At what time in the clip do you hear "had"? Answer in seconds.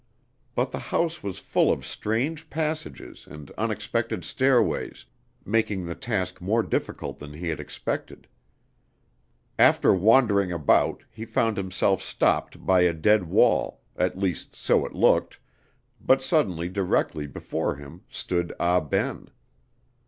7.49-7.59, 14.93-14.97